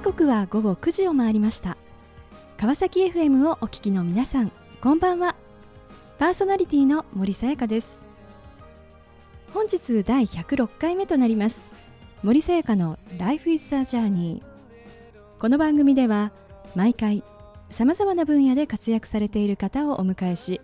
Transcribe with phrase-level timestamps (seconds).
[0.00, 1.76] 時刻は午後9時を回りました。
[2.56, 5.36] 川崎 FM をお聞きの皆さんこんばんは。
[6.18, 8.00] パーソナリティの森さやかです。
[9.52, 11.66] 本日第106回目となります。
[12.22, 14.40] 森さやかの Life is a Journey
[15.38, 16.32] この番組では
[16.74, 17.22] 毎回
[17.68, 20.62] さまざまな分野で活躍されている方をお迎えし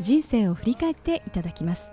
[0.00, 1.92] 人生を振り返っていただきます。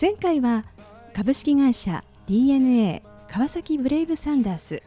[0.00, 0.64] 前回は
[1.12, 4.80] 株式会社 DNA 川崎ブレイブサンダース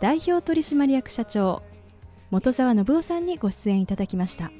[0.00, 1.62] 代表取締役社長
[2.30, 4.50] 本沢信夫さんにご出演いただきました。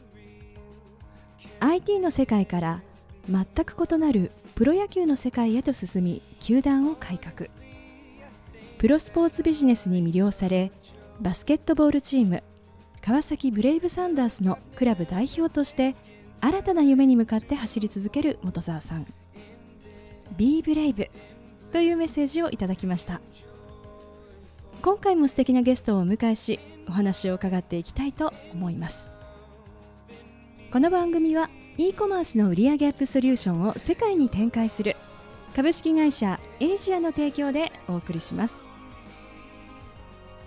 [1.61, 2.83] IT の世界から
[3.29, 7.49] 全く異なるプロ野球の世界へと進み球団を改革。
[8.77, 10.73] プロスポーツビジネスに魅了され
[11.21, 12.43] バスケットボールチーム
[13.01, 15.97] 川崎ブレイブサンダースのクラブ代表として
[16.41, 19.07] 新たな夢に向かって走り続ける本沢さん。
[20.37, 21.11] Be Brave
[21.73, 23.23] というメッセージをいただきました。
[24.83, 29.11] 今回も素敵なゲストをお迎えしお話を伺っていきたいと思います。
[30.73, 34.97] この番組は e コマースの売上アップソリューションを世界に展開する
[35.55, 38.69] 株式会社エイジアの提供でお送りします。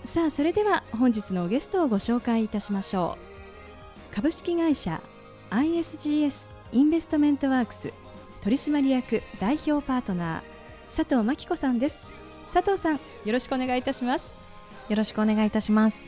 [0.03, 3.19] さあそれでは本日のゲストをご紹介いたしましょ
[4.11, 4.15] う。
[4.15, 4.99] 株式会社
[5.51, 7.93] ISGS インベストメントワークス
[8.43, 12.12] 取締役代表パートナー佐藤真紀子さんです。
[12.53, 12.99] 佐藤さんよ
[13.33, 14.37] ろしくお願いいたします。
[14.87, 16.05] よろしくお願いいたします。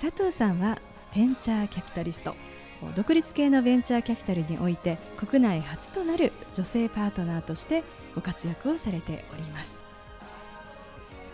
[0.00, 0.78] 佐藤さんは
[1.12, 2.36] ベンチャーキャピタリスト
[2.94, 7.82] 独立系のベンチャーキャピタルにおいて国内初となる女性パートナーとして
[8.14, 9.82] ご活躍をされております。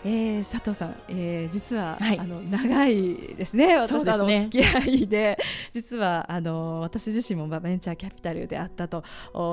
[0.03, 5.37] えー、佐藤さん、えー、実は、はい、あの長いですね、私とのお付き合いで、
[5.73, 9.03] 実はあの私自身もベンチャーキャピタルであったと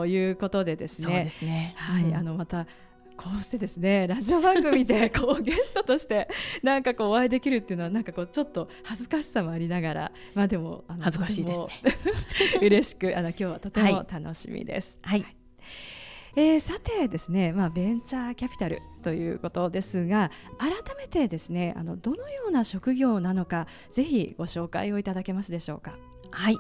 [0.06, 1.74] いうことでですね、そうですね。
[1.76, 2.66] はい、うん、あのまた
[3.16, 6.28] こうしてですねラジオ番組で こうゲストとして
[6.62, 11.66] なんかこうお会いできるっていうのはなんかこうちょっと恥ずかしさもありながらまあでもあの恥ずかしいですね
[12.66, 14.98] 嬉しくあの今日はとても楽しみです。
[15.02, 15.36] はい、はい
[16.36, 25.96] えー、さてですね、まあ、ベンチャーキャピタルということですが改めてですねあのどのような職業なのかぜひご紹介をいただけますでしょうか？
[26.34, 26.58] はい、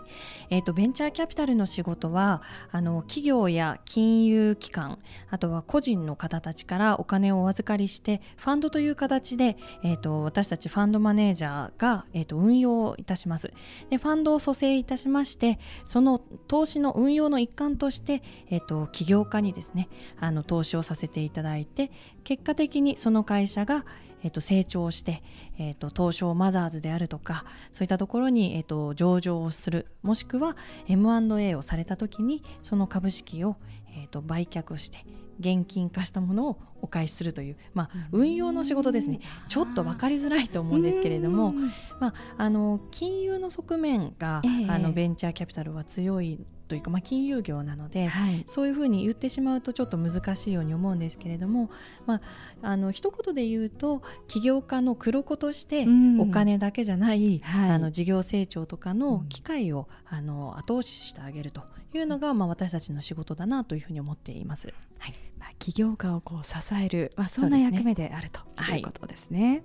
[0.50, 4.98] えーと、ベンチャーキャピタルの仕事はあの企業や金融機関
[5.30, 13.52] あとは個人の方たちからお金をお預かりしてファンドという形で、えーと、私たちファンドマネージャーが、えーと、運用いたします。
[13.90, 16.18] でファンドを蘇生いたしましてその
[16.48, 19.88] 投資の運用の一環として、えー、と起業家にですね
[20.20, 21.90] あの投資をさせていただいて
[22.22, 23.84] 結果的にその会社が、
[24.24, 25.22] えー、と成長して、
[25.58, 30.56] えー、と東証マザーズであるとかそういったところに、えー、と上場をするもしくは
[30.88, 33.56] M&A をされた時にその株式を、
[33.96, 35.04] えー、と売却して
[35.38, 39.20] 現金化したものをお返しするという、まあ、運用の仕事ですね。
[39.48, 41.54] ちょっと分かりづらいと思うんですけれども、
[41.98, 51.70] まあ、あの金融の側面が、えー、あのベンチャーキャピタルは強いというか、まあ、金融業なので、はい、そういうふうに言ってしまうとちょっと難しいように思うんですけれども、
[52.04, 52.20] まあ、
[52.62, 55.86] あの一言で言うと起業家の黒子として
[56.18, 61.62] お金だけじゃない、うん、あの事業成長とかの機会を、あの後押ししてあげると
[61.92, 64.74] いうのが、まあ、私たちの仕事だなというふうに思っています。
[64.98, 65.14] はい。
[65.38, 68.40] まあ、起業家をこう支える、まあ、そんな役目であると
[68.72, 69.62] いうことですね。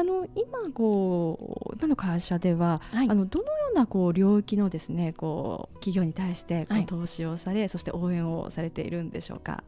[0.00, 9.62] あの今こう今の会社では、はい、あのどのようなこう領域のですねこう企業に対してこう投資をされ、はい、そして応援をされているんでしょうか？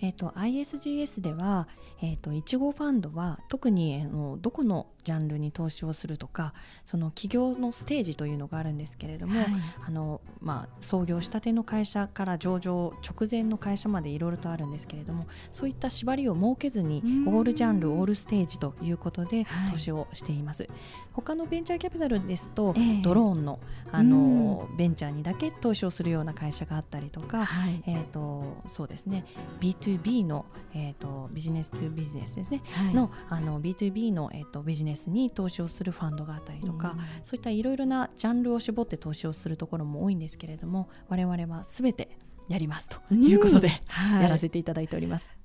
[0.00, 1.68] えーと、ISGS では、
[2.00, 6.54] えーと、1号ファンドは特にあのどこのジャンルに投資をするとか
[6.84, 9.48] その企業のステージというのがあるんですけれども、はい、
[9.86, 20.64] あのまあ、創業したての会社から上場直前の会社までいろいろとあるんですけれどもそういった縛りを設けずにオールジャンルオールステージということで投資をしています。
[20.64, 20.70] はい、
[21.12, 23.60] 他のベンチャーキャピタルですと、えー、ドローンの
[23.90, 29.24] あのベンチャーにだけ投資をするような会社があったりとか、はい、えーと、そうですね。
[29.60, 32.62] B2B の、えーと、ビジネス2ビジネスですね、
[32.92, 42.16] のあの B2B の、えーとビジネスに投資をするファンドがあったりとか、うん、そういったいろいろなジャンルを絞って投資をするところも多いんですけれども我々はすべて
[42.48, 43.82] やりますということで、
[44.14, 45.41] うん、やらせていただいております。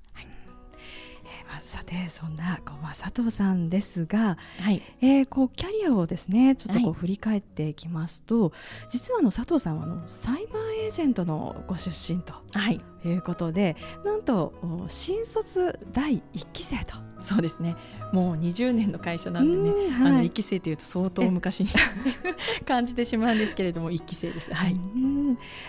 [1.58, 4.80] まあ、さてそんなこう、まあ、佐藤さんですが、はい。
[5.00, 8.52] えー、こうキャリアをですねちょっとこう振り返っていきますと、はい、
[8.90, 12.34] 実はあの佐藤さんはあのサイバーエージェントのご出身と
[12.70, 12.80] い。
[13.04, 14.52] うことで、はい、なんと
[14.88, 17.08] 新卒第1期生と。
[17.20, 17.74] そうですね。
[18.12, 21.68] もう20年の会社なんでね、はい、あの1期生というと相当昔に
[22.64, 24.52] 感じてしまうんですけれども1期生です。
[24.52, 24.76] はい、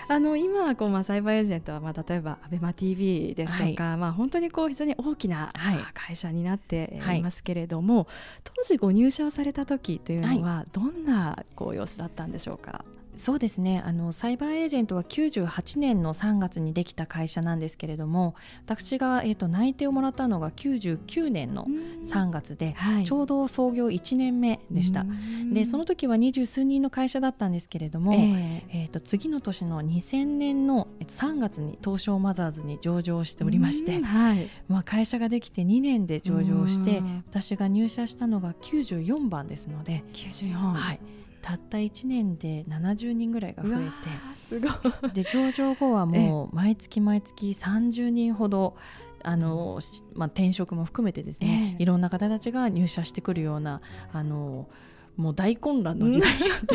[0.08, 5.52] あの今こう、まあ、サイバーエージェントは、まあ、例えば ABEMATV ですとか、はい、まあ、本当にこう非常に大きな
[5.94, 8.06] 会社になっていますけれども、はい、
[8.44, 12.84] 当時ご入社をされた時というのはどんなこう様子だったんでしょうか？
[13.20, 13.84] そうですね。
[13.86, 18.34] あのサイバーエージェントは98年の3月にできた会社なんですけれども
[18.66, 21.68] 私が、えーと、内定をもらったのが99年の
[22.06, 25.06] 3月で、はい、ちょうど創業1年目でした。
[25.52, 41.00] でその時は二十数人の会社だったんですけれども、えー、えーと次の年の2000年の3月に東証マザーズに上場しておりまして、はい、まあ、会社ができて2年で上場して私が入社したのが94番ですので94、はい、
[41.42, 43.92] たった1年で70人ぐらいが増えて。
[44.36, 45.12] すごい。
[45.14, 48.76] で上場後はもう毎月毎月30人ほど
[49.24, 49.80] あの、
[50.16, 53.82] まあ、転職も含めてですね、いろんな方たちが入社してくるような
[54.12, 54.70] あの
[55.18, 56.32] もう大混乱の時代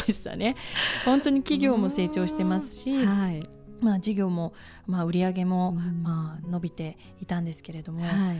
[0.06, 0.56] でしたね。
[1.04, 3.48] 本当に企業も成長してますし、はい、
[3.80, 4.52] まあ、事業も、
[4.86, 8.38] まあ、売り上げも、まあ、伸びていたんですけれども、はい、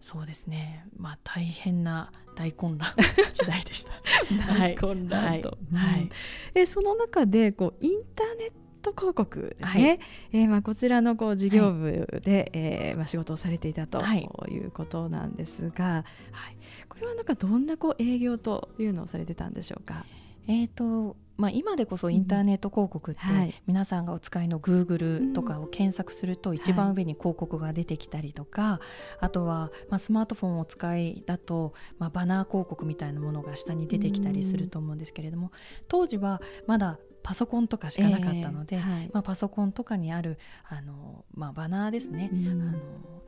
[0.00, 2.90] そうですね、まあ、大変な大混乱
[3.32, 3.92] 時代でした。
[4.56, 6.10] 大混乱と、はい、はい、
[6.54, 9.98] えその中でこうインターネット広告ですね、はい、
[10.32, 14.02] えー、まあ、こちらのこう事業部で、はい、えー、まあ、仕事をされていたと
[14.48, 16.56] いうことなんですが、はい、
[16.88, 20.06] これはなんかどんなこう営業というのをされてたんでしょうか？
[20.48, 23.20] えーとまあ、今でこそインターネット広告って、
[23.66, 28.80] 皆さんがお使いの Google とかを検索すると一番上に広告が出てきたりとか、
[29.20, 35.50] あとは、まあ、スマートフォンをお使いだと、まあ、バナー広告みたいなものが下に出てきたりすると思うんですけれども
[35.88, 40.38] 当時はまだパソコンとかしかなかったので、えーはい、まあ、パソコンとかにある
[40.68, 42.78] あの、まあ、バナーですね、うん、あの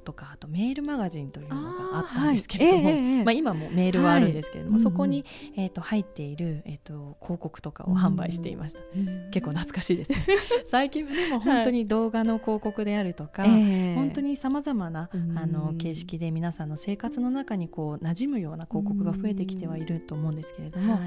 [0.03, 2.93] とかあとメールマガジンというのがあったんですけれども、はい。
[2.93, 5.25] えー、まあ、今もメールはあるんですけれども、はい、そこに、
[5.57, 10.27] えーと、入っている、えーと、広告とかを販売していました、うん、結構懐かしいですね。
[10.65, 21.01] 最近はでも本当に動画の広告であるとか、はい、本当にさまざまな、あの形式で皆さんの生活の中にこう馴染むような広告が増えてきてはいると思うんですけれども、ま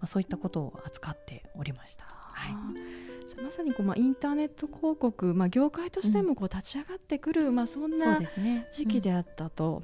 [0.00, 2.19] あ、そういったことを扱っておりました。
[2.40, 2.54] はい。
[3.42, 8.20] まさにこう、まあ、インターネット広告、まあ、業界としてもこう立ち上がってくる、うん、まあ、そんな
[8.72, 9.82] 時期であったと。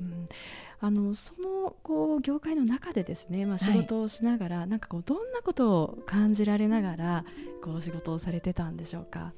[0.79, 7.25] あのそのこう業界の中でですね、まあ、仕事をしながら、はい、なんかこうどんなことを感じられながら
[7.63, 9.33] こう仕事をされてたんでしょうか？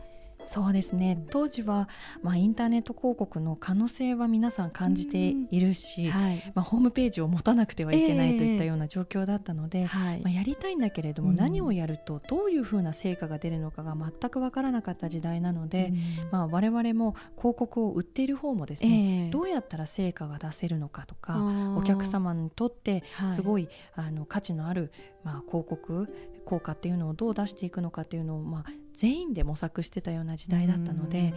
[0.45, 1.25] そうですね。
[1.31, 1.89] 当時は、
[2.23, 15.93] まあ、インターネット広告の可能性は皆さん感じているし、はい、まあ、ホームページを持たなくてはいけないといったような状況だったので、えーはい、まあ、やりたいんだけれども、何をやるとどういうふうな成果が出るのかが全く分からなかった時代なので、
[16.31, 21.39] まあ、我々も広告を売っている方もですね、えー、どうやったら成果が出せるのかとか
[21.77, 23.03] お客様にとって
[23.35, 24.93] すごい、はい、あの価値のある、
[25.25, 26.09] まあ、広告
[26.45, 31.35] 効果っていうのをどう出していくのかっていうのを、まあ、全員で模索してたような時代だったので、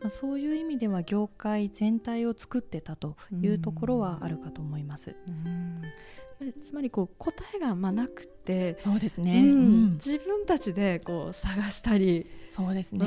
[0.00, 5.14] まあ、そういう意味では業界全体を作ってたというところはあるかと思います。
[6.62, 12.26] つまりこう答えがまあなくてそうですね、うん、自分たちでこう探したり。
[12.48, 13.06] そうですね、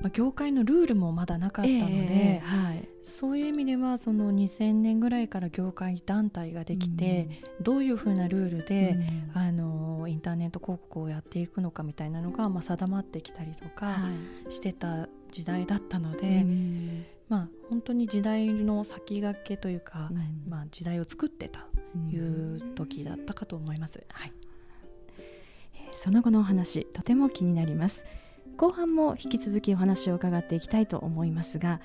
[0.00, 7.28] まあ、業界のルールもまだなかったので、えーはい、そういう意味ではその2000年ぐらいから業界団体ができて、
[7.58, 8.96] うん、どういうふうなルールで、
[9.34, 13.96] うん、あのインターネット広告をやっていくのかみたいなのがまあ定まってきたりとか
[14.50, 16.46] してた時代だったので。
[17.30, 20.10] まあ、本当に時代の先駆けというか、
[20.46, 21.66] まあ、時代を作ってた
[22.12, 24.04] いう時だったかと思います。
[24.12, 24.32] はい、
[25.92, 28.04] その後のお話とても気になります。
[28.56, 31.80] 後半も引き続きお話を伺っていきたいと思いますが、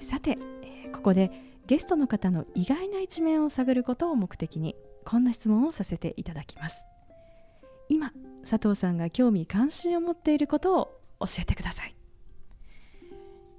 [0.00, 1.30] えさて、えここで
[1.66, 6.86] ゲストの方の意外な一面を探ることを目的にこんな質問をさせていただきます。
[7.88, 8.12] 今
[8.48, 11.94] 佐藤さんが興味関心を持っていることを教えてください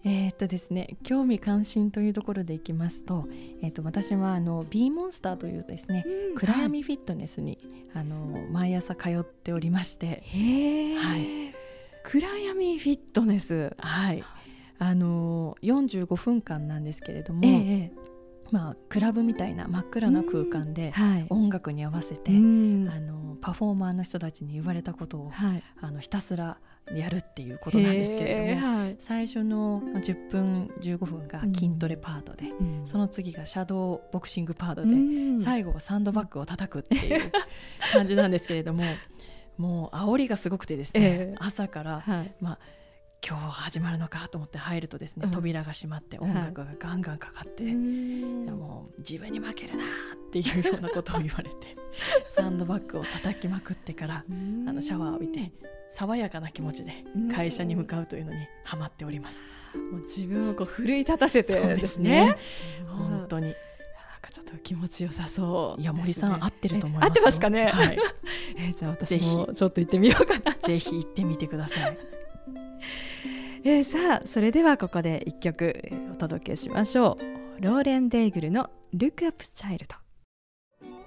[0.05, 3.27] えー、っとですね興味関心というところでいきますと,、
[3.61, 7.57] えー、っと私はあの B モンスターというですね、うん、暗闇フィットネスに、
[7.93, 10.23] はい、あの毎朝通っておりまして
[10.95, 11.53] はい、
[12.03, 14.23] 暗闇フィットネスはい。
[14.77, 17.91] あの45分間なんですけれども、えー、
[18.51, 20.93] まあ、クラブみたいな真っ暗な空間で
[21.29, 22.41] 音楽に合わせて、はい、あ
[22.99, 26.57] のパフォーマーの人たちに言われたことを、はい、あのひたすら
[26.93, 37.31] やるっていうことなんですけれども、はい、最初の10分15分が筋トレパートで、うん、その次がシャドーボクシングパートで、うん、最後はサンドバッグを叩くっていう
[37.91, 38.83] 感じなんですけれども
[39.57, 42.59] もう煽りがすごくてですね、えー、朝から、はい、まあ
[43.27, 49.87] 今日始まるのかと思って入るとですね、扉が閉まって音楽がガンガンかかって、はい、もう自分に負けるなっ
[50.31, 51.75] ていうようなことを言われて
[52.27, 55.51] サンドバッグを叩きまくってからあのシャワーを浴びて
[55.89, 59.39] 爽やかな気持ちで会社に向かうというのにハマっております。
[59.91, 62.37] もう自分をこう奮い立たせてですね。
[62.87, 63.53] 本当に。
[64.45, 67.97] と気持ちよさそう、いや森さん合ってると思います合ってますかね、はい、
[68.57, 70.55] えーじゃあ私もちょっと行ってみようかな。
[70.61, 71.97] ぜひ行ってみてください。
[73.63, 77.17] えーさあそれではここで一曲えーお届けしましょ
[77.59, 77.61] う。
[77.61, 79.95] ローレン・デイグルの「Look Up Child」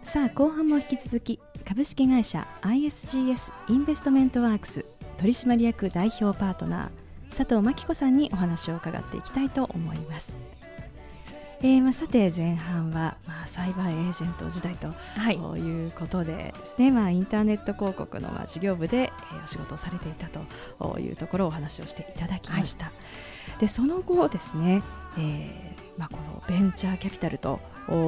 [0.03, 4.85] さあ後半も引き続き株式会社 ISGS インベストメントワークス
[5.19, 10.37] 取締役代表パートナー佐藤真紀子さんにお話を伺っていきたいと思います。
[11.61, 15.37] えーまあ、さて前半は、まあ、サイバーエージェント時代とはい
[15.87, 22.93] うことでですね、まあ、インターネット広告のまあ事業部で、えーお仕事をされていたというところをお話をしていただきました。
[23.59, 24.83] でその後ですね、
[25.19, 27.59] えーまあ、このベンチャーキャピタルと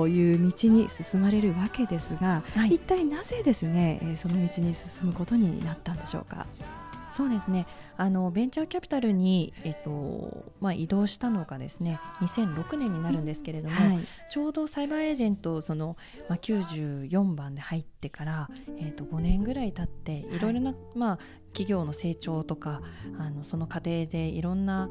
[0.08, 2.74] いう道に進まれるわけですが、はい。
[2.74, 6.46] 一体なぜですね、えーその道に進むことになったんでしょうか？
[7.10, 7.66] そうですね。
[7.96, 14.06] あのベンチャーキャピタルに、えっとまあ、移動したのがですね2006年になるんですけれども、はい。
[14.30, 15.96] ちょうどサイバーエージェントその、
[16.28, 21.18] まあ、94番で入ってから、えー、と5年ぐらい経っていろいろな、まあ、
[21.48, 22.80] 企業の成長とか
[23.18, 24.88] あのその過程でいろんな、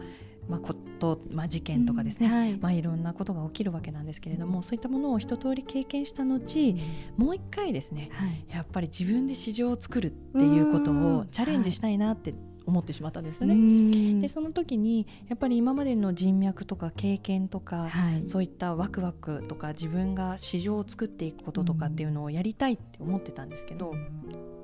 [0.50, 2.58] まあ、こと、まあ、事件とかですね、うんはい。
[2.58, 6.75] まあ、いろんなことが起きるわけなんですけれどもそういったものを一通り経験した後
[7.18, 8.46] もう一回ですねはい。
[8.50, 11.18] やっぱり自分で市場を作るっていうことうん。
[11.20, 12.34] をチャレンジしたいなって
[12.65, 13.56] 思ってしまったんですよね。
[13.56, 18.27] ねでその時にやっぱり今までの人脈とか経験とか、はい。
[18.27, 23.94] そういったワクワクとか自分が市場を作っていくこととかっていうのをやりたいって思ってたんですけど、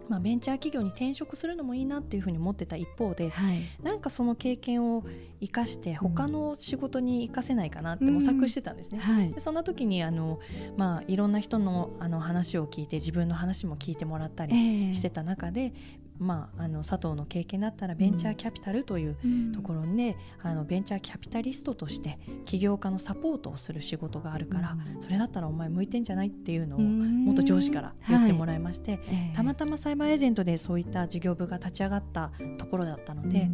[0.09, 3.61] まあ、ベンチャー企業に転職するのもいいなっていうふうに思ってた一方ではい。
[3.83, 5.03] なんかその経験を
[5.41, 8.99] 生かして他の仕事に生かせないかなって模索してたんですね。
[8.99, 9.31] はい。
[9.31, 10.39] でそんな時にあの、
[10.77, 14.93] まあ、いろんな人のあの話を聞いて自分の話も聞いてもらったりええ。
[14.93, 15.73] してた中で、
[16.17, 19.51] まあ、あの佐藤の経験だったらベンチャーキャピタルといううん。
[19.51, 33.49] ところで、あのベンチャーキャピタリストとして起業家のサポートをする仕事があるから、それだったらお前向いてんじゃないっていうのをも元上司から言ってもららいまして、えたまたまサイバーエージェントでそういった事業部が立ち上がったところだったので、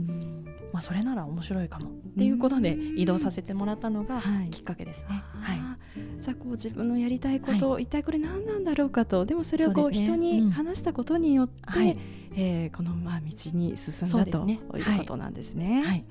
[0.74, 4.50] まあ、それなら面白いかもっていうことで移動させてもらったのがはい。
[4.50, 5.24] きっかけですね。
[5.34, 5.58] はい。
[5.60, 9.25] あーじゃあこう自分のやりたいこと、一体これ何なんだろうかと。
[9.25, 10.51] でもそれをこう人にうん。
[10.51, 11.98] 話したことによって、はい
[12.35, 15.83] えーこのまあ道に進んだねいうことなんですね。
[15.85, 16.05] はい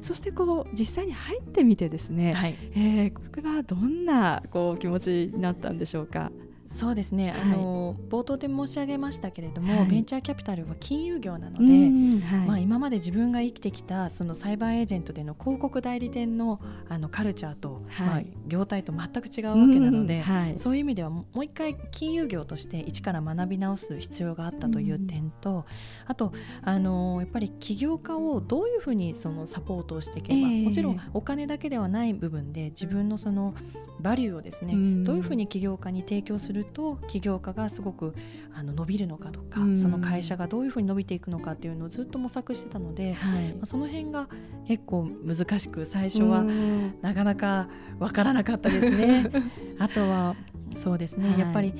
[0.00, 6.32] そしてこう実際に入ってみてですね、はいえーこれはどんなこう気持ちになったんでしょうか？
[6.74, 7.40] そうですね、はい。
[7.42, 9.88] あの冒頭で申し上げましたけれども、はい。
[9.88, 12.46] ベンチャーキャピタルは金融業なのうで、んはい。
[12.46, 18.06] まあ、今まで自分が生きてきたそのサイバーエージェントでの広告代理店のあのカルチャーと、はい。
[18.06, 20.24] まあ、業態と全く違うわけなので、
[20.56, 25.66] そういう意味ではもう一回金融業として一から学び直す必要があったという点と、
[26.06, 30.64] あとあのやっぱり起業家をどういうふうにそのサポートをしていけば、ええ。
[30.64, 33.54] もちろんお金だけではない部分で自分のその
[34.00, 35.04] バリューをですね、うん。
[35.04, 38.14] どういうふうに起業家に提供すると起業家がすごく
[38.54, 39.78] あの伸びるのかとか、うん。
[39.78, 43.52] その会社がどういうふうに伸びていくのかっていうのをずっと模索してたので、はい。
[43.54, 44.28] まあ、その辺が
[44.66, 46.94] 結構難しく最初はうん。
[47.02, 49.30] なかなかわからなかったですね。
[49.78, 50.36] あとは
[50.76, 51.38] そうですね、はい。
[51.38, 51.74] やっぱり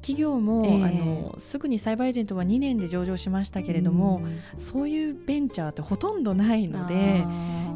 [0.00, 0.84] 企業も、ええ。
[0.84, 4.38] あのすぐにサイバーエージェントは2年で上場しましたけれども、うん。
[4.56, 7.24] そういうベンチャーってほとんどないので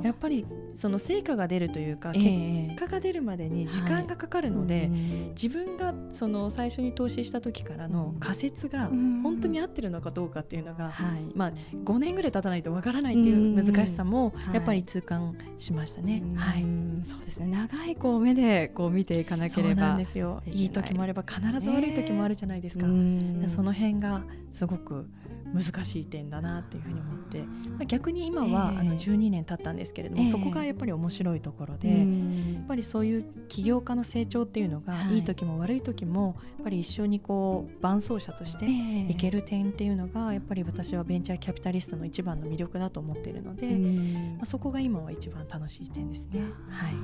[0.03, 9.23] やっぱりその成果が出るというか、ええ結果が出るまでに時間がかかるので、うん自分がその最初に投資した時からの仮説がうん。
[9.23, 11.33] 本当に合ってるのかどうかっていうのが、はい。
[11.35, 11.53] まあ、
[11.85, 14.55] 5年ぐらい経たないとわからないっていう難しさもはい。
[14.55, 16.23] やっぱり痛感しましたね。
[16.25, 16.35] うん。
[16.35, 16.65] はい。
[17.05, 17.47] そうですね。
[17.47, 19.75] 長いこう目でこう見ていかなければ。
[19.75, 20.43] そうなんですよ。
[20.47, 23.45] いい時もあれば必ず悪い時もあるじゃないですか、うん。
[23.49, 25.09] その辺がすごく
[25.53, 27.47] 難しい点だなっていうふうに思って、ま
[27.83, 28.79] あ、逆に今は、ええ。
[28.79, 30.31] あの12年経ったんですけれども、ええ。
[30.31, 35.17] そこがやっぱり面白いところで、うやんっぱりそういう起業家の成長っていうのが、はい。
[35.17, 38.67] い、い時も悪い時もやっぱり一緒にこう伴走者として
[39.11, 44.37] いける点っていうのがやっぱり私はベンチャーキャピタリストの一番の魅力だと思っているので、うん。
[44.37, 46.41] まあ、そこが今は一番楽しい点ですね。
[46.69, 46.95] はい。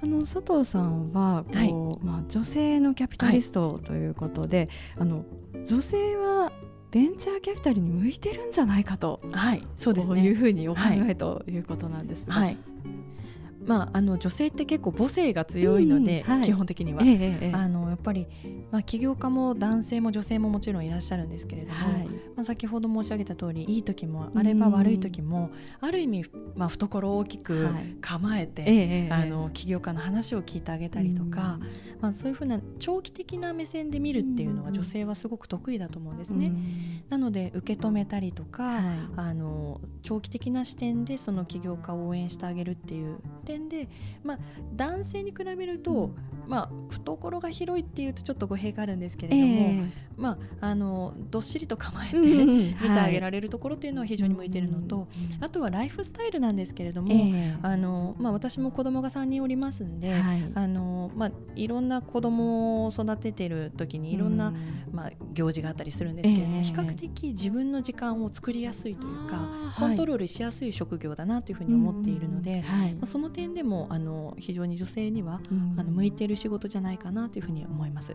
[0.00, 5.24] あの佐藤さんはこう、まあ、女性のキャピタリストということで、あの
[5.66, 6.52] 女性は
[6.90, 9.20] ベンチャーキャピタルに向いてるんじゃないかと。
[9.30, 10.34] はい、そうですこういうね。
[10.34, 12.56] ふうにお考はいえということなんですが、はい。
[13.66, 16.42] まああの女性って結構母性が強いので、うんはい。
[16.42, 17.02] 基本的には。
[17.02, 18.26] ええええあのやっぱり、
[18.70, 22.08] まあ、起業家も男性も女性ももちろんいらっしゃるんですけれども、はい。
[22.36, 26.24] まあ、先ほど申し上げた通りいい時もあれば悪い時も、ある意味、
[26.56, 27.96] まあ、懐を大きくはい。
[28.00, 31.58] 構えて、ええええあの起業家の話を聞いてあげたりとか、
[32.00, 36.38] まあ、そういうふうな長期的な目線で見るっていうのはうん女性はすごく得意だと思うんですうん。
[36.38, 36.52] ね。
[37.08, 38.82] なので受け止めたりとか、はい。
[39.16, 43.88] あの長期的な視点でその起業家を応援してあげるっていう点点で、
[44.22, 44.38] まあ、
[44.74, 46.10] 男性に比べると、
[46.46, 55.08] まあ、懐が広いっていうとちょっと語弊があるんですけれども、えー、まあ、あのどっしりと構えて、見てあげられるところっていうのは非常に向いているのと、
[55.40, 60.52] あとはライフスタイルなんですけれども、えー、あのまあ、私も子供が3人おりますんで、はい。
[60.54, 64.52] あのまあ、いろんな子供を育ててる時にいろんな、
[64.92, 75.40] まあ、行事があったりするんですけれども、比較的自分の時間を作りやすいというかコントロールしやすい職業だなというふうに思っているので、まあ、その点でもあの非常に女性には、
[75.76, 78.14] あの向いている仕事じゃないかなというふうに思います。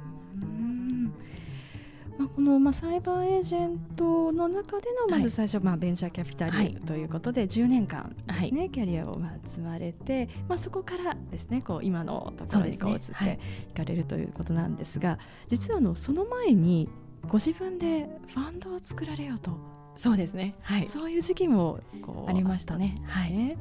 [2.23, 13.39] まあ、この、まあ、サイバーエージェントの中でのまず最初、はい、まあ、ベンチャーキャピタルということで10年間ですね、はい、キャリアをまあ積まれて、まあ、そこからですねこう今のところにこう移って
[13.69, 13.73] い。
[13.73, 15.17] かれるということなんですが、
[15.49, 16.87] 実はあのその前に
[17.27, 19.51] ご自分でファンドを作られようと。
[19.95, 22.95] そうですね、はい、そういう時期もこうありましたね。
[23.05, 23.57] はい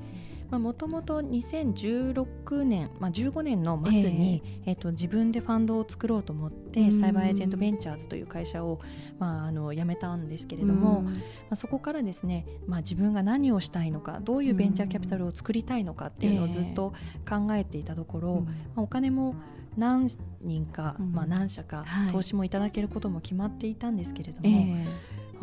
[0.59, 8.81] もともと2016年、まあ、15年の末に、えー、えーと自分でファンドを作ろうと思ってサイバーエージェントベンチャーズという会社を、
[9.19, 11.13] まあ、あの辞めたんですけれども、ま
[11.51, 16.93] あ、そこからですね、まあ、自分が何をしたいのかどういうベンチャーキャピタルを作りたいのかっていうのをずっと
[17.29, 19.35] 考えていたところ、まあ、お金も
[19.77, 20.07] 何
[20.43, 24.87] 人か、まあ、何社か投資もいただけることも決まっていたんですけれども、えー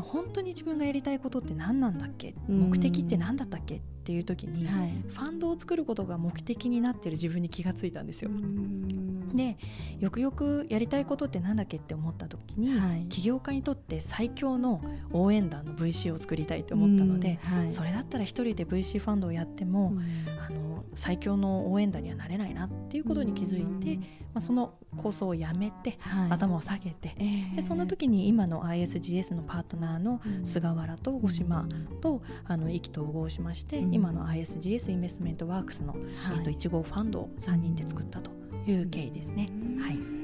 [0.01, 2.33] 本当に自分がやりたいことって何なんだっけ？
[2.47, 3.75] 目的って何だったっけ？
[3.75, 8.31] っていう時に、はい、ファンドを作ることが目的になってる自分に気がついたんですよ。
[9.35, 9.59] で
[9.99, 19.93] よくよくやりたいことって何だっけって思った時に、はい、起業家にとって最強の応援団の VC を作りたいと思ったので、はい、それだったら一人で VC ファンドをやっても、
[20.43, 23.99] あの最強の応援団にはなれないなっていうことに気づいて、
[24.39, 31.67] まあ、その構想をやめて、はい、頭を下げて、えー、でそんな時に今の ISGS のパートナーの菅原と五島
[31.99, 36.01] とあの意気投合しまして、うん、今の ISGS インベストメントワークスの、はい、
[36.37, 38.31] えー、と1号ファンドを3人で作ったと
[38.65, 39.49] いう経緯ですね。
[39.81, 40.18] はい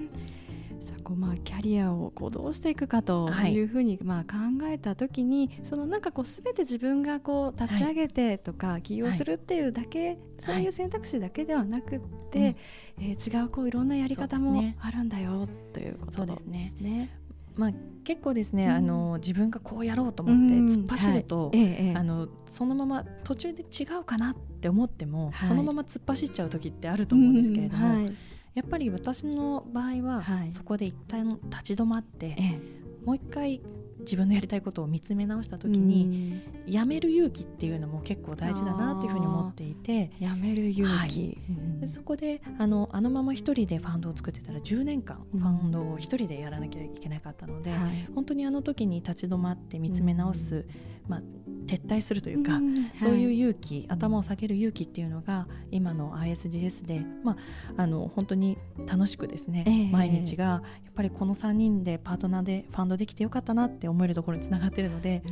[0.85, 3.59] じゃあこうまあキャリアをこうどうしていくかとい。
[3.59, 11.99] うふうにまあ考えた時に、はい、そのなんかこうすべて自分がこう立ち上げてとか起業するっていうだけ、はい、そういう選択肢だけではなくっ
[12.31, 12.55] て、はい、
[12.99, 16.67] えー、違うこういろんなやり方もあるんだよということですね。
[16.67, 17.09] すね。
[17.55, 17.71] まあ、
[18.03, 21.69] 結構ですね、うん、あの自分がこうやろうと思って突っ走ると、うんはい。
[21.69, 28.15] ええ、あのそのまま途中で違うかなって思っても、はい、そのまま突っ走っちゃう時ってあると思うんですけれども、うんはい、
[28.55, 32.61] やっぱり私の場合は、はい、そこで一旦立ち止まって、ええ、
[33.05, 33.61] もう一回
[33.99, 40.11] 自分のやりたいことを見つめ直した時に、うん、やめる勇気っていうのも結構大事だなっていうふうに思っていて。
[40.19, 41.37] やめる勇気、はい。
[41.81, 50.65] でそこであのあのまま一人でファンドを作ってたら10年間ファンドを一人でやらなきゃいけなかったので、うんはい、本当にあの時に立ち止まって見つめ直す、うん、
[51.07, 51.21] まあ、
[51.65, 52.59] 撤退するというか、
[52.99, 57.33] そういう勇気頭を下げる勇気っていうのが今の ISGS で、ま
[57.77, 65.23] あ、あの本当に楽しくですね、えー、毎日がやっぱりこの3人でパートナーでファンドできてよかったなって思えるところにつながってるので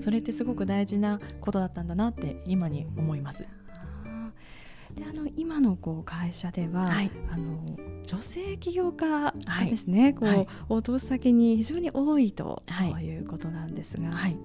[0.00, 3.46] それってすごく大事なことだったんだなって今に思います。
[4.94, 7.58] であの今のこう会社では、はい、あの
[8.06, 9.34] 女性起業家
[9.68, 12.62] ですね、はい、こう、はい、お通す先に非常に多いと、
[13.00, 13.16] い。
[13.16, 14.12] うことなんですが。
[14.12, 14.36] はい。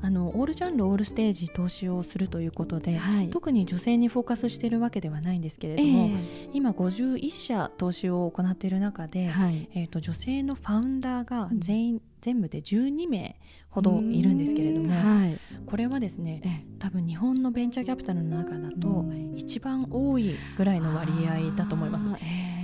[0.00, 13.38] あのオールジャンルオールステージ投資をするということで、はい、特に女性にフォーカスしているわけではないんですけれども、えー、今51社投資を行っている中で、はい、えーと、女性のファウンダーが全員、うん、全部で12名
[13.70, 19.04] ほどいるんですけれども、はい、これはですね多分日本のベンチャーキャピタルの中だと
[19.36, 22.08] 一番多いぐらいの割合だと思います。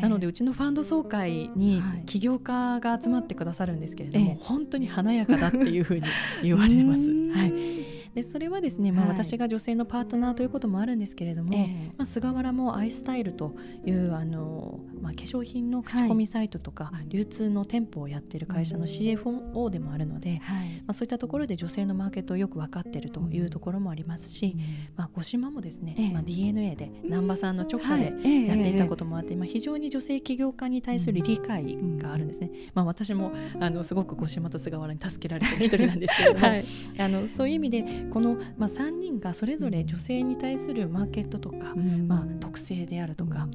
[0.00, 6.02] なのでうちのファンド総会に起業家が集まってくださるんですけれども、本当に華やかだっていうふうに
[6.42, 7.10] 言われます。
[7.10, 24.56] はいでそれはですね、まあ、私が女性のパートナーということもあるんですけれども、はい、まあ、菅原もアイスタイルというあの、まあ、化粧品の口コミサイトとか、はい、流通の店舗をやっている会社の CFO でもあるので、はい、まあ、そういったところで女性のマーケットをよく分かっているというところもありますし、
[24.96, 28.04] まあ、五島もですね、まあ、DNA で難波さんの直下で
[28.46, 32.50] やっていたこともあって、まあ、非常に女性起業家に対する理解があるんですね。
[32.74, 36.46] まあ、私もあのすごく五島と菅原に助けられてる一人なんですけれども、
[36.98, 43.48] あのそういう意味でこの、まあ、3人がそれぞれ女性に対するマーケットとか、まあ、特性であるとか、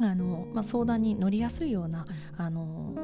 [0.00, 2.94] あのまあ、相談に乗りやすいようなあの、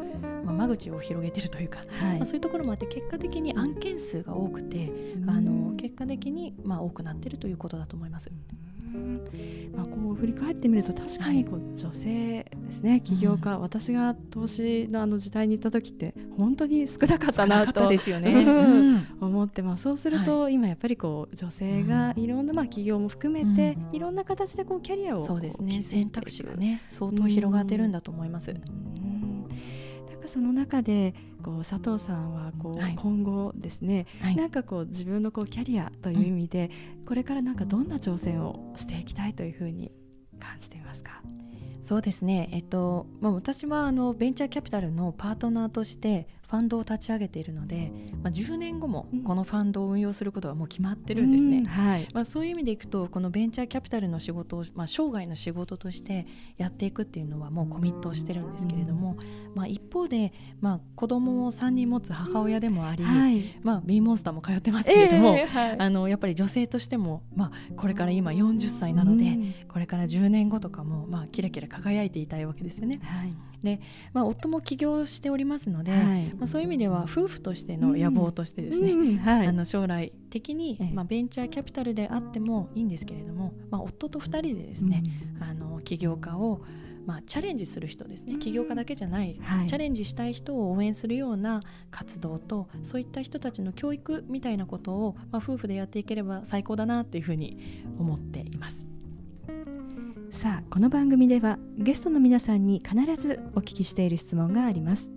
[0.44, 4.92] まあ、間口を広げてるというか、はい、まあ、そういうところもあって結果的に案件数が多くて、
[5.26, 8.30] あの結果的に、まあ、多くなってるということだと思います。
[9.74, 19.83] まあ、こう振り返ってみると確かにこう女性ですね、起業家、うん、私が投資のあの時代に行った時って本当に少なかったなとですよね、思ってます。
[19.83, 25.83] そうすると今やっぱりこう女性がいろんなまあ企業も含めていろんな形でこうキャリアをそうですね。
[25.83, 28.52] 選択肢がね相当広がってるんだと思います。
[28.52, 28.62] なん。
[28.62, 28.68] か
[30.26, 36.70] その中でこう佐藤さんはこう、今後ですね、はい、なんかこう自分のこうキャリアという意味で、
[37.06, 39.92] これからなんかどんな挑戦をしていきたいというふうに
[40.40, 41.22] 感じていますか？
[41.82, 47.90] そうですね、えっとまあ、私はあのベンチャーキャピタルのパートナーとしてファンドを立ち上げているので、
[48.23, 51.64] まあ、10年後もこのファンドを運用することがもう決まってるんですね、うん。
[51.64, 59.17] はい、まあ、そういう意味でいくとこのベンチャーキャピタルの仕事を、まあ、生涯の仕事としてやっていくっていうのはもうコミットしてるんですけれども、
[59.57, 73.01] まあ、一方で、まあ、子供を3人持つ母親でもあり、はい、まあ、ビーモンスターも通ってますけれども、え ーはい、あのやっぱり女性としても、まあ、これから今40歳なので、うん、これから10年後とかも、まあ、キラキラ輝いていたいわけですよね。
[73.03, 73.81] はいで、
[74.12, 79.16] まあ、夫も起業しておりますので、はい、まあ、そういう意味では夫婦としての野望としてですね、うんうん。
[79.18, 85.03] はい、あの将来的に、まあ、ベンチャーキャピタルであってもいいんですけれども、まあ、夫と2人でですね、
[85.37, 86.61] うん、あの起業家を
[87.07, 88.38] まあ、チャレンジする人ですね。
[88.38, 98.93] 起業家だけじゃない、はい、チャレンジしたい人を応援するような活動とそういった人たちの教育みたいなことを、まあ、夫婦でやっていければ最高だなっていうふうに思っています。
[100.35, 105.12] さあこの番組ではゲストの皆さんに必ずお聞きしている質問があります。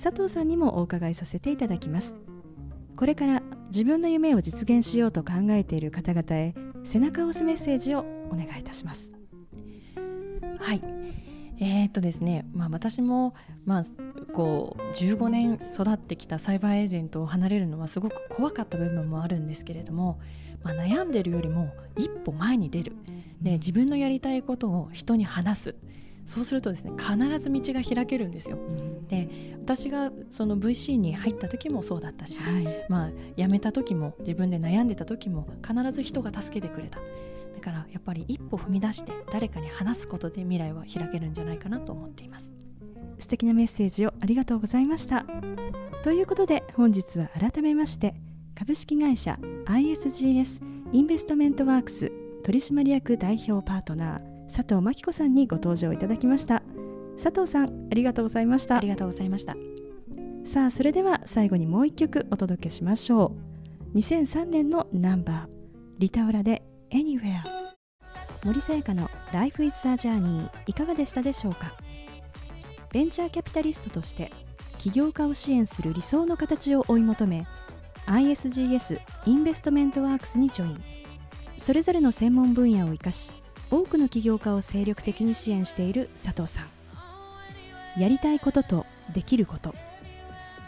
[0.00, 2.16] 佐藤さんにもお伺いさせていただきます。
[2.96, 9.10] これから自分の夢を実現しようと考えている方々へ背中を押すメッセージをお願いいたします。
[10.60, 10.80] はい。
[11.58, 13.34] えー、っとですね、まあ、私も、
[13.66, 13.84] まあ、
[14.32, 20.20] こう15年育ってきたサイバーエージェントを離れるのはすごく怖かった部分もあるんですけれども、
[20.64, 22.96] まあ、悩んでるよりも一歩前に出る
[23.40, 25.74] で自分のやりたいことを人に話す
[26.24, 28.56] そうするとですね必ず道が開けるんですよ。
[28.56, 37.00] うん、で私がその VC に入った時もそうだったし、はい、まあ辞めた時も自分で悩んでた時も必ず人が助けてくれた。
[37.00, 42.52] だからやっぱり一歩踏み出して誰かに話すことで未来は開けるんじゃないかなと思っています。
[43.18, 45.26] 素敵なメッセージをありがとうございました。
[46.02, 48.14] ということで本日は改めまして
[48.62, 52.12] 株式会社 ISGS インベストメントワークス
[52.44, 56.62] 取締役代表パートナー佐藤真紀子さんにご登場いただきました。
[57.20, 58.76] 佐藤さんありがとうございました。
[58.76, 59.56] ありがとうございました。
[60.44, 63.34] さあそれでは最後にもう一曲お届けしましょ
[63.92, 63.98] う。
[63.98, 65.48] 2003年のナンバー
[65.98, 67.42] リタオラで Anywhere
[68.44, 71.74] 森さやかの Life is a Journey いかがでしたでしょうか？
[72.92, 74.30] ベンチャーキャピタリストとして
[74.78, 77.44] 起業家を支援する理想の形を追い求め
[78.06, 80.82] ISGS インベストメントワークスにジョイン。
[81.58, 83.32] それぞれの専門分野を生かし
[83.70, 88.00] 多くの起業家を精力的に支援している佐藤さん。
[88.00, 89.74] やりたいこととできること。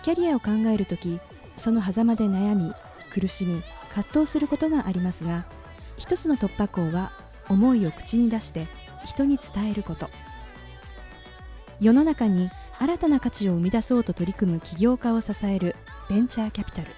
[0.03, 1.19] キャリアを考える時
[1.57, 2.75] その狭間で悩み
[3.11, 3.63] 苦しみ
[3.95, 5.47] 葛藤することがありますが
[5.97, 7.13] 一つの突破口は
[7.49, 8.67] 思いを口に出して
[9.05, 10.11] 人に伝えること。
[11.81, 15.77] 世の中に新たな価値を生み出そうと取り組む起業家を支える
[16.09, 16.89] ベンチャーキャピタル。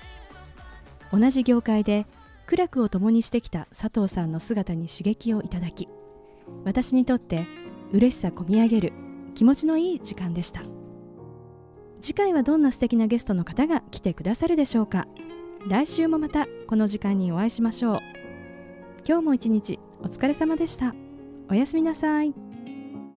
[1.12, 2.07] 同じ業界で
[2.47, 5.88] 苦楽を共にしてきた佐藤さんの姿に刺激をいただき
[6.64, 7.47] 私にとって
[7.92, 8.92] 嬉しさこみ上げる
[9.35, 10.62] 気持ちのいい時間でした。
[12.01, 15.07] 次回はどんな素敵なゲストの方が来てくださるでしょうか。
[15.69, 18.01] 来週もまたこの時間にお会いしましょう。
[19.07, 20.95] 今日も一日お疲れ様でした。
[21.49, 22.46] おやすみなさい。